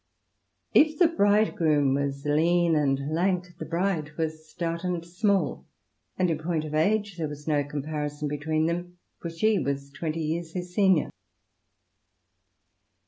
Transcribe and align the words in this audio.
If 0.73 0.97
the 0.97 1.07
bridegroom 1.09 1.93
was 1.93 2.25
lean 2.25 2.75
and 2.75 3.13
lank, 3.13 3.55
the 3.59 3.65
bride 3.65 4.17
was 4.17 4.49
stout 4.49 4.83
and 4.83 5.05
small, 5.05 5.67
and 6.17 6.31
in 6.31 6.39
point 6.39 6.65
of 6.65 6.73
age 6.73 7.17
there 7.17 7.27
was 7.29 7.47
no 7.47 7.63
comparison 7.63 8.27
between 8.27 8.65
them, 8.65 8.97
for 9.19 9.29
she 9.29 9.59
was 9.59 9.91
twenty 9.91 10.21
years 10.21 10.53
his 10.53 10.73
senior. 10.73 11.11